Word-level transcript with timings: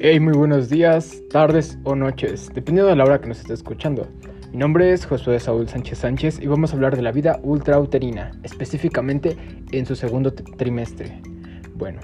Hey, 0.00 0.20
muy 0.20 0.32
buenos 0.34 0.68
días, 0.68 1.24
tardes 1.28 1.76
o 1.82 1.96
noches, 1.96 2.52
dependiendo 2.54 2.88
de 2.88 2.94
la 2.94 3.02
hora 3.02 3.20
que 3.20 3.26
nos 3.26 3.40
esté 3.40 3.52
escuchando. 3.52 4.06
Mi 4.52 4.58
nombre 4.58 4.92
es 4.92 5.04
Josué 5.04 5.40
Saúl 5.40 5.68
Sánchez 5.68 5.98
Sánchez 5.98 6.38
y 6.40 6.46
vamos 6.46 6.70
a 6.70 6.76
hablar 6.76 6.94
de 6.94 7.02
la 7.02 7.10
vida 7.10 7.40
ultrauterina, 7.42 8.30
específicamente 8.44 9.36
en 9.72 9.86
su 9.86 9.96
segundo 9.96 10.32
trimestre. 10.32 11.20
Bueno, 11.74 11.98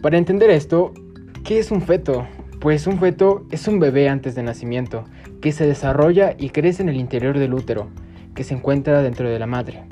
para 0.00 0.16
entender 0.16 0.48
esto, 0.48 0.94
¿qué 1.44 1.58
es 1.58 1.70
un 1.70 1.82
feto? 1.82 2.26
Pues 2.58 2.86
un 2.86 2.98
feto 2.98 3.44
es 3.50 3.68
un 3.68 3.80
bebé 3.80 4.08
antes 4.08 4.34
de 4.34 4.42
nacimiento, 4.42 5.04
que 5.42 5.52
se 5.52 5.66
desarrolla 5.66 6.34
y 6.38 6.48
crece 6.48 6.82
en 6.82 6.88
el 6.88 6.96
interior 6.96 7.38
del 7.38 7.52
útero, 7.52 7.90
que 8.34 8.44
se 8.44 8.54
encuentra 8.54 9.02
dentro 9.02 9.28
de 9.28 9.38
la 9.38 9.46
madre. 9.46 9.84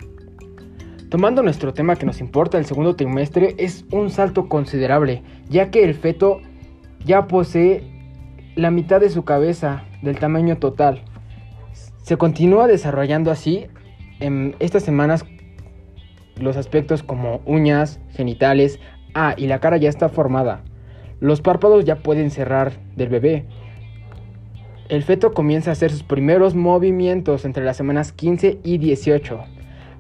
Tomando 1.11 1.43
nuestro 1.43 1.75
tema 1.75 1.97
que 1.97 2.07
nos 2.07 2.21
importa, 2.21 2.57
el 2.57 2.65
segundo 2.65 2.97
trimestre 2.97 3.55
es 3.59 3.85
un 3.93 4.09
salto 4.09 4.49
considerable, 4.49 5.23
ya 5.51 5.71
que 5.71 5.85
el 5.85 5.93
feto 5.93 6.41
ya 7.05 7.27
posee 7.27 7.83
la 8.57 8.71
mitad 8.71 9.01
de 9.01 9.11
su 9.11 9.25
cabeza 9.25 9.85
del 10.03 10.19
tamaño 10.19 10.57
total. 10.57 11.03
Se 12.03 12.17
continúa 12.17 12.67
desarrollando 12.67 13.31
así 13.31 13.67
en 14.21 14.55
estas 14.59 14.83
semanas 14.83 15.25
los 16.39 16.57
aspectos 16.57 17.03
como 17.03 17.41
uñas, 17.47 18.01
genitales, 18.11 18.81
ah, 19.15 19.35
y 19.37 19.47
la 19.47 19.61
cara 19.61 19.77
ya 19.77 19.89
está 19.89 20.09
formada. 20.09 20.63
Los 21.21 21.41
párpados 21.41 21.85
ya 21.85 21.97
pueden 21.97 22.31
cerrar 22.31 22.73
del 22.97 23.09
bebé. 23.09 23.47
El 24.89 25.03
feto 25.03 25.33
comienza 25.33 25.71
a 25.71 25.73
hacer 25.73 25.91
sus 25.91 26.03
primeros 26.03 26.55
movimientos 26.55 27.45
entre 27.45 27.65
las 27.65 27.77
semanas 27.77 28.13
15 28.13 28.59
y 28.63 28.79
18. 28.79 29.41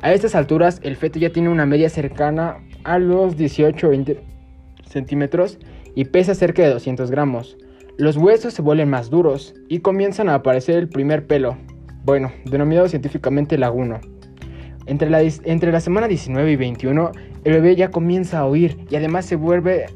A 0.00 0.12
estas 0.12 0.34
alturas 0.34 0.80
el 0.82 0.96
feto 0.96 1.18
ya 1.18 1.30
tiene 1.30 1.48
una 1.48 1.64
media 1.64 1.88
cercana 1.88 2.58
a 2.84 2.98
los 2.98 3.38
18-20 3.38 4.18
centímetros 4.86 5.58
y 5.94 6.06
pesa 6.06 6.34
cerca 6.34 6.62
de 6.62 6.70
200 6.70 7.10
gramos. 7.10 7.56
Los 7.96 8.16
huesos 8.16 8.54
se 8.54 8.62
vuelven 8.62 8.90
más 8.90 9.10
duros 9.10 9.54
y 9.68 9.80
comienzan 9.80 10.28
a 10.28 10.34
aparecer 10.34 10.76
el 10.76 10.88
primer 10.88 11.26
pelo, 11.26 11.56
bueno, 12.04 12.32
denominado 12.44 12.88
científicamente 12.88 13.56
laguno. 13.56 14.00
Entre 14.86 15.08
la, 15.08 15.22
entre 15.22 15.72
la 15.72 15.80
semana 15.80 16.08
19 16.08 16.52
y 16.52 16.56
21, 16.56 17.12
el 17.44 17.52
bebé 17.52 17.76
ya 17.76 17.90
comienza 17.90 18.40
a 18.40 18.46
oír 18.46 18.78
y 18.90 18.96
además 18.96 19.26
se 19.26 19.36
vuelve 19.36 19.86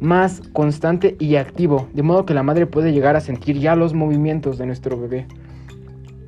más 0.00 0.40
constante 0.52 1.16
y 1.20 1.36
activo, 1.36 1.88
de 1.92 2.02
modo 2.02 2.26
que 2.26 2.34
la 2.34 2.42
madre 2.42 2.66
puede 2.66 2.92
llegar 2.92 3.14
a 3.14 3.20
sentir 3.20 3.58
ya 3.58 3.76
los 3.76 3.94
movimientos 3.94 4.58
de 4.58 4.66
nuestro 4.66 4.98
bebé. 4.98 5.26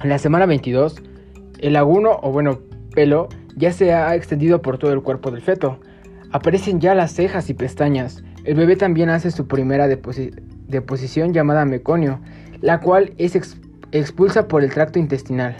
En 0.03 0.11
la 0.11 0.19
semana 0.19 0.47
22, 0.47 1.03
el 1.59 1.72
laguno 1.72 2.20
o 2.22 2.31
bueno, 2.31 2.61
pelo 2.94 3.28
ya 3.56 3.72
se 3.72 3.92
ha 3.92 4.14
extendido 4.14 4.62
por 4.62 4.78
todo 4.78 4.92
el 4.92 5.03
cuerpo 5.03 5.31
del 5.31 5.42
feto. 5.42 5.81
Aparecen 6.31 6.81
ya 6.81 6.94
las 6.94 7.12
cejas 7.12 7.50
y 7.50 7.55
pestañas, 7.55 8.22
el 8.45 8.55
bebé 8.55 8.77
también 8.77 9.11
hace 9.11 9.31
su 9.31 9.47
primera 9.47 9.89
deposición 9.89 11.33
llamada 11.33 11.64
meconio, 11.64 12.20
la 12.61 12.81
cual 12.81 13.12
es 13.19 13.37
expulsa 13.92 14.48
por 14.48 14.62
el 14.62 14.73
tracto 14.73 14.98
intestinal. 14.98 15.56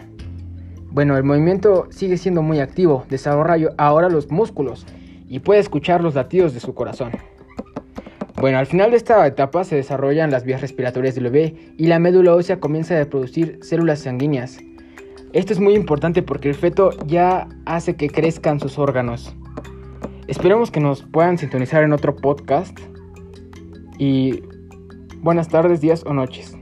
Bueno, 0.91 1.17
el 1.17 1.25
movimiento 1.25 1.89
sigue 1.91 2.19
siendo 2.19 2.43
muy 2.43 2.61
activo, 2.61 3.05
desarrolla 3.09 3.71
ahora 3.79 4.09
los 4.09 4.31
músculos 4.31 4.87
y 5.29 5.41
puede 5.41 5.61
escuchar 5.61 6.03
los 6.03 6.15
latidos 6.15 6.55
de 6.55 6.61
su 6.61 6.75
corazón. 6.75 7.13
Bueno, 8.41 8.59
al 8.59 8.67
final 8.67 8.91
de 8.91 8.99
esta 8.99 9.27
etapa 9.27 9.65
se 9.65 9.77
desarrollan 9.77 10.31
las 10.31 10.45
vías 10.45 10.61
respiratorias 10.61 11.15
del 11.15 11.25
bebé 11.25 11.73
y 11.79 11.87
la 11.87 11.99
médula 11.99 12.35
ósea 12.35 12.61
comienza 12.61 13.01
a 13.01 13.05
producir 13.07 13.59
células 13.63 14.01
sanguíneas. 14.01 14.59
Esto 15.33 15.53
es 15.53 15.61
muy 15.61 15.75
importante 15.75 16.23
porque 16.23 16.49
el 16.51 16.55
feto 16.55 16.91
ya 17.07 17.49
hace 17.65 17.97
que 17.97 18.09
crezcan 18.09 18.61
sus 18.61 18.79
órganos. 18.79 19.35
Esperemos 20.27 20.71
que 20.71 20.81
nos 20.81 21.03
puedan 21.03 21.37
sintonizar 21.37 21.83
en 21.83 21.93
otro 21.93 22.17
podcast. 22.17 22.79
Y 23.99 24.43
buenas 25.19 25.49
tardes, 25.49 25.83
días 25.83 26.03
o 26.07 26.15
noches. 26.15 26.57